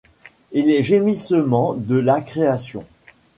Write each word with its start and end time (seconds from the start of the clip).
Et 0.51 0.63
les 0.63 0.81
gémissements 0.81 1.75
de 1.75 1.93
là 1.95 2.21
création 2.21 2.85